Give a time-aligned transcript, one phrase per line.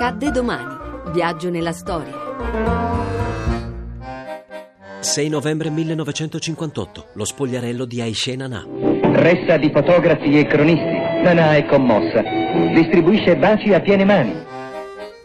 [0.00, 1.10] Accadde domani.
[1.12, 2.14] Viaggio nella storia.
[5.00, 8.64] 6 novembre 1958, lo spogliarello di Aishe Nana.
[9.02, 11.24] Ressa di fotografi e cronisti.
[11.24, 12.22] Nana è commossa.
[12.76, 14.34] Distribuisce baci a piene mani.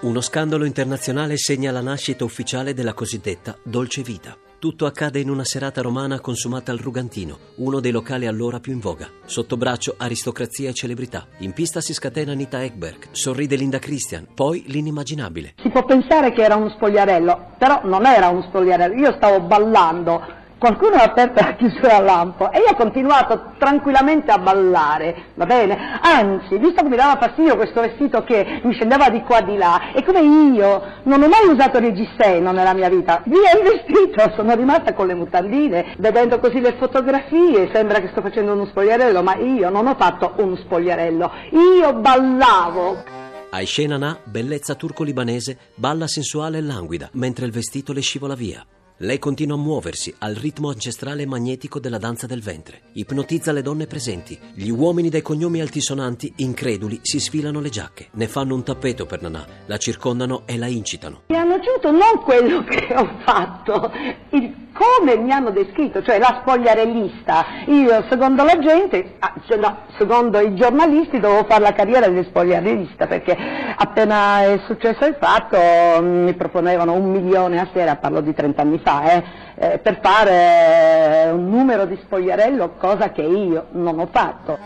[0.00, 4.36] Uno scandalo internazionale segna la nascita ufficiale della cosiddetta Dolce Vita.
[4.66, 8.80] Tutto accade in una serata romana consumata al Rugantino, uno dei locali allora più in
[8.80, 9.08] voga.
[9.24, 11.24] Sotto braccio aristocrazia e celebrità.
[11.38, 15.54] In pista si scatena Anita Ekberg, sorride Linda Christian, poi l'inimmaginabile.
[15.62, 20.20] Si può pensare che era uno spogliarello, però non era uno spogliarello, io stavo ballando
[20.66, 25.46] Qualcuno ha aperto la chiusura a lampo e io ho continuato tranquillamente a ballare, va
[25.46, 26.00] bene?
[26.02, 29.92] Anzi, visto che mi dava fastidio questo vestito che mi scendeva di qua di là,
[29.92, 34.56] e come io non ho mai usato reggiseno nella mia vita, via il vestito, sono
[34.56, 39.36] rimasta con le mutandine, vedendo così le fotografie, sembra che sto facendo uno spogliarello, ma
[39.36, 41.30] io non ho fatto uno spogliarello,
[41.80, 43.04] io ballavo.
[43.50, 48.66] Aishe Nana, bellezza turco-libanese, balla sensuale e languida, mentre il vestito le scivola via.
[49.00, 52.80] Lei continua a muoversi al ritmo ancestrale e magnetico della danza del ventre.
[52.94, 54.38] Ipnotizza le donne presenti.
[54.54, 58.08] Gli uomini dai cognomi altisonanti, increduli, si sfilano le giacche.
[58.12, 61.24] Ne fanno un tappeto per Nanà, la circondano e la incitano.
[61.26, 63.92] Mi hanno aggiunto non quello che ho fatto,
[64.30, 67.44] il come mi hanno descritto, cioè la spogliarellista.
[67.66, 72.22] Io, secondo la gente, ah, cioè no, secondo i giornalisti, dovevo fare la carriera di
[72.22, 73.36] spogliarellista perché
[73.76, 75.56] appena è successo il fatto
[76.02, 79.24] mi proponevano un milione a sera, parlo di 30 anni fa, eh,
[79.56, 84.58] eh, per fare un numero di spogliarello, cosa che io non ho fatto.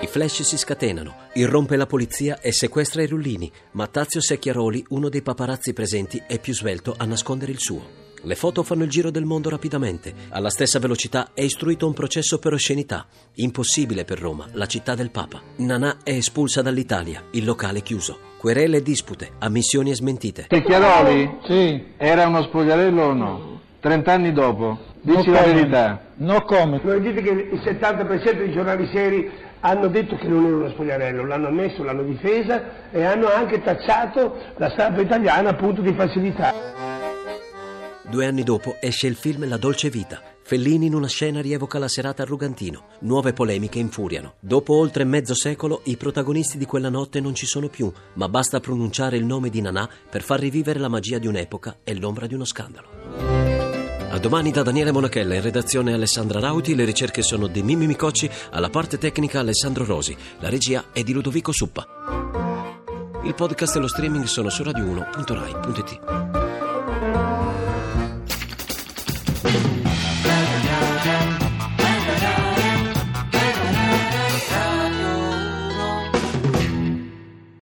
[0.00, 5.08] I flash si scatenano, irrompe la polizia e sequestra i rullini, ma Tazio Secchiaroli, uno
[5.08, 8.11] dei paparazzi presenti, è più svelto a nascondere il suo.
[8.24, 10.14] Le foto fanno il giro del mondo rapidamente.
[10.28, 13.06] Alla stessa velocità è istruito un processo per oscenità.
[13.36, 15.40] Impossibile per Roma, la città del Papa.
[15.56, 18.18] Nanà è espulsa dall'Italia, il locale chiuso.
[18.38, 20.46] Querele e dispute, ammissioni e smentite.
[20.48, 21.38] Secchiaroli?
[21.48, 21.94] Sì.
[21.96, 23.60] Era uno spogliarello o no?
[23.80, 24.78] Trent'anni dopo.
[25.00, 26.00] Dici No la verità.
[26.18, 26.80] No comment.
[26.84, 29.28] Non dite che il 70% dei giornali seri
[29.64, 34.36] hanno detto che non era uno spogliarello, l'hanno ammesso, l'hanno difesa e hanno anche tacciato
[34.58, 36.91] la stampa italiana appunto di facilità.
[38.08, 40.20] Due anni dopo esce il film La dolce vita.
[40.42, 42.86] Fellini in una scena rievoca la serata a Rugantino.
[43.00, 44.34] Nuove polemiche infuriano.
[44.40, 48.58] Dopo oltre mezzo secolo i protagonisti di quella notte non ci sono più, ma basta
[48.60, 52.34] pronunciare il nome di Nanà per far rivivere la magia di un'epoca e l'ombra di
[52.34, 52.88] uno scandalo.
[54.10, 58.28] A domani da Daniele Monachella, in redazione Alessandra Rauti, le ricerche sono di Mimmi Micocci,
[58.50, 61.86] alla parte tecnica Alessandro Rosi, la regia è di Ludovico Suppa.
[63.24, 66.41] Il podcast e lo streaming sono su radio1.rai.it.